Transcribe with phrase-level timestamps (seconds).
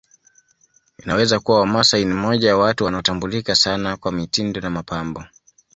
[1.03, 5.23] Inaweza kuwa Wamasai ni moja ya watu wanaotambulika sana kwa mitindo na mapambo